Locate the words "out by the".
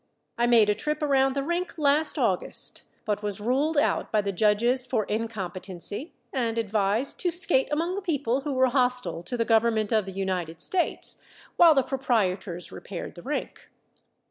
3.77-4.31